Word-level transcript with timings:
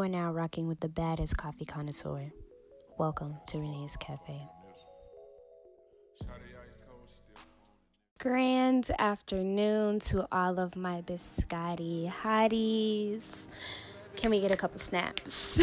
are 0.00 0.08
now 0.08 0.32
rocking 0.32 0.66
with 0.66 0.80
the 0.80 0.88
baddest 0.88 1.36
coffee 1.36 1.64
connoisseur. 1.64 2.32
Welcome 2.98 3.36
to 3.46 3.58
Renae's 3.58 3.96
Cafe. 3.96 4.40
Grand 8.18 8.90
afternoon 8.98 10.00
to 10.00 10.26
all 10.32 10.58
of 10.58 10.74
my 10.74 11.02
biscotti 11.02 12.10
hotties. 12.10 13.42
Can 14.16 14.32
we 14.32 14.40
get 14.40 14.50
a 14.50 14.56
couple 14.56 14.80
snaps? 14.80 15.62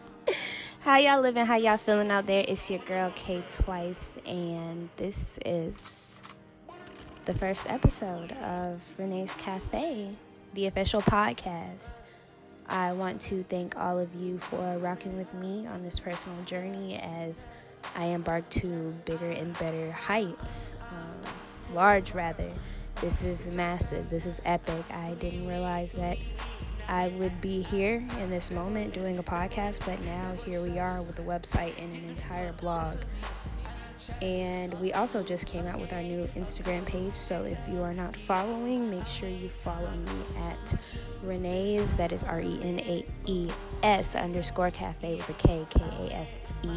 How 0.80 0.98
y'all 0.98 1.20
living? 1.20 1.44
How 1.44 1.56
y'all 1.56 1.76
feeling 1.76 2.12
out 2.12 2.26
there? 2.26 2.44
It's 2.46 2.70
your 2.70 2.78
girl 2.80 3.12
K 3.16 3.42
Twice, 3.48 4.16
and 4.26 4.88
this 4.96 5.40
is 5.44 6.22
the 7.24 7.34
first 7.34 7.68
episode 7.68 8.30
of 8.42 8.80
Renae's 8.96 9.34
Cafe, 9.34 10.12
the 10.54 10.66
official 10.66 11.00
podcast. 11.00 12.07
I 12.68 12.92
want 12.92 13.20
to 13.22 13.42
thank 13.44 13.78
all 13.80 13.98
of 13.98 14.14
you 14.20 14.38
for 14.38 14.78
rocking 14.78 15.16
with 15.16 15.32
me 15.34 15.66
on 15.68 15.82
this 15.82 15.98
personal 15.98 16.40
journey 16.44 16.96
as 17.02 17.46
I 17.96 18.06
embark 18.06 18.48
to 18.50 18.92
bigger 19.04 19.30
and 19.30 19.58
better 19.58 19.92
heights, 19.92 20.74
um, 20.90 21.74
large 21.74 22.14
rather. 22.14 22.50
This 23.00 23.24
is 23.24 23.46
massive. 23.54 24.10
This 24.10 24.26
is 24.26 24.42
epic. 24.44 24.84
I 24.90 25.14
didn't 25.14 25.46
realize 25.46 25.92
that 25.92 26.18
I 26.88 27.08
would 27.08 27.40
be 27.40 27.62
here 27.62 28.06
in 28.20 28.30
this 28.30 28.50
moment 28.50 28.92
doing 28.92 29.18
a 29.18 29.22
podcast, 29.22 29.86
but 29.86 30.02
now 30.04 30.34
here 30.44 30.60
we 30.60 30.78
are 30.78 31.02
with 31.02 31.18
a 31.18 31.22
website 31.22 31.80
and 31.82 31.94
an 31.96 32.04
entire 32.08 32.52
blog. 32.54 32.96
And 34.22 34.74
we 34.80 34.92
also 34.92 35.22
just 35.22 35.46
came 35.46 35.66
out 35.66 35.80
with 35.80 35.92
our 35.92 36.02
new 36.02 36.22
Instagram 36.36 36.84
page. 36.86 37.14
So 37.14 37.44
if 37.44 37.58
you 37.70 37.82
are 37.82 37.92
not 37.92 38.16
following, 38.16 38.90
make 38.90 39.06
sure 39.06 39.28
you 39.28 39.48
follow 39.48 39.90
me 39.90 40.40
at 40.48 40.74
Renae's, 41.24 41.96
that 41.96 42.12
is 42.12 42.24
R 42.24 42.40
E 42.40 42.58
N 42.62 42.80
A 42.80 43.04
E 43.26 43.48
S 43.82 44.16
underscore 44.16 44.70
cafe 44.70 45.14
with 45.14 45.28
a 45.28 45.34
K, 45.34 45.64
K 45.70 45.80
A 45.80 46.14
F 46.14 46.30
E. 46.64 46.70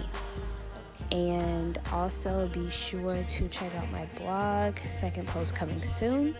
And 1.11 1.79
also 1.91 2.47
be 2.49 2.69
sure 2.69 3.23
to 3.23 3.47
check 3.49 3.75
out 3.75 3.91
my 3.91 4.05
blog, 4.19 4.77
second 4.89 5.27
post 5.27 5.55
coming 5.55 5.81
soon. 5.83 6.35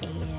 And 0.00 0.31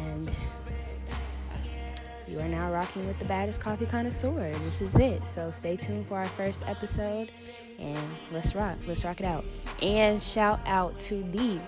you 2.33 2.39
are 2.39 2.47
now 2.47 2.71
rocking 2.71 3.05
with 3.05 3.19
the 3.19 3.25
baddest 3.25 3.61
coffee 3.61 3.85
connoisseur. 3.85 4.51
This 4.63 4.81
is 4.81 4.95
it. 4.95 5.27
So 5.27 5.51
stay 5.51 5.75
tuned 5.75 6.05
for 6.05 6.17
our 6.17 6.25
first 6.25 6.63
episode 6.65 7.29
and 7.77 7.99
let's 8.31 8.55
rock. 8.55 8.77
Let's 8.87 9.05
rock 9.05 9.19
it 9.19 9.27
out. 9.27 9.45
And 9.83 10.21
shout 10.21 10.59
out 10.65 10.99
to 11.01 11.17
the 11.17 11.61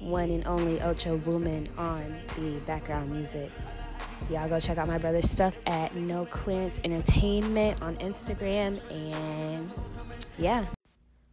one 0.00 0.30
and 0.30 0.46
only 0.46 0.80
Ocho 0.82 1.18
Boomin 1.18 1.66
on 1.76 2.04
the 2.38 2.60
background 2.64 3.10
music. 3.10 3.50
Y'all 4.30 4.48
go 4.48 4.60
check 4.60 4.78
out 4.78 4.86
my 4.86 4.98
brother's 4.98 5.28
stuff 5.28 5.56
at 5.66 5.96
No 5.96 6.26
Clearance 6.26 6.80
Entertainment 6.84 7.82
on 7.82 7.96
Instagram. 7.96 8.80
And 8.92 9.68
yeah. 10.38 10.64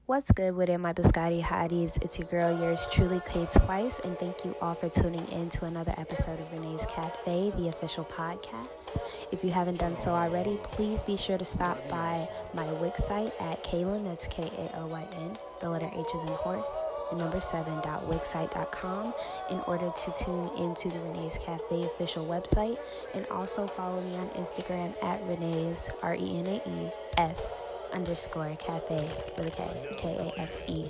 What's 0.10 0.32
good 0.32 0.56
with 0.56 0.70
it, 0.70 0.80
my 0.80 0.92
biscotti 0.92 1.40
hotties? 1.40 2.02
It's 2.02 2.18
your 2.18 2.28
girl, 2.30 2.60
yours 2.60 2.88
truly, 2.92 3.22
K 3.32 3.48
Twice, 3.52 4.00
and 4.00 4.18
thank 4.18 4.44
you 4.44 4.56
all 4.60 4.74
for 4.74 4.90
tuning 4.90 5.24
in 5.28 5.52
to 5.52 5.66
another 5.66 5.94
episode 6.00 6.40
of 6.40 6.52
Renae's 6.52 6.88
Cafe, 6.88 7.52
the 7.52 7.68
official 7.68 8.06
podcast. 8.06 8.98
If 9.32 9.44
you 9.44 9.52
haven't 9.52 9.78
done 9.78 9.96
so 9.96 10.10
already, 10.10 10.58
please 10.64 11.04
be 11.04 11.16
sure 11.16 11.38
to 11.38 11.46
stop 11.46 11.78
by 11.90 12.28
my 12.56 12.66
Wix 12.82 13.04
site 13.04 13.32
at 13.40 13.64
Kalyn, 13.64 14.04
that's 14.04 14.26
K 14.26 14.50
A 14.58 14.78
L 14.78 14.88
Y 14.88 15.06
N, 15.14 15.38
the 15.62 15.70
letter 15.70 15.92
H 15.94 16.16
is 16.16 16.24
in 16.24 16.30
horse, 16.30 16.76
the 17.12 17.18
number 17.18 17.40
seven 17.40 17.76
dot 17.84 18.02
wixsite.com 18.06 19.14
in 19.52 19.60
order 19.68 19.92
to 19.96 20.14
tune 20.14 20.50
into 20.58 20.88
the 20.90 20.98
Renae's 20.98 21.38
Cafe 21.38 21.84
official 21.84 22.26
website, 22.26 22.80
and 23.14 23.28
also 23.28 23.68
follow 23.68 24.02
me 24.02 24.16
on 24.16 24.28
Instagram 24.30 24.92
at 25.04 25.24
Renae's, 25.28 25.92
R 26.02 26.16
E 26.16 26.40
N 26.40 26.48
A 26.48 26.56
E 26.68 26.90
S 27.20 27.62
underscore 27.94 28.56
cafe 28.60 29.08
with 29.38 29.48
a 29.48 29.52
K, 29.52 29.96
K 29.98 30.32
A 30.38 30.42
F 30.42 30.70
E. 30.70 30.88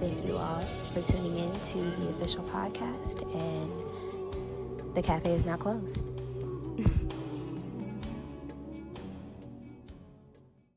Thank 0.00 0.24
you 0.24 0.36
all 0.36 0.60
for 0.92 1.00
tuning 1.02 1.38
in 1.38 1.52
to 1.52 1.78
the 2.00 2.08
official 2.10 2.44
podcast, 2.44 3.22
and 3.34 4.94
the 4.94 5.02
cafe 5.02 5.32
is 5.32 5.44
now 5.44 5.56
closed. 5.56 6.10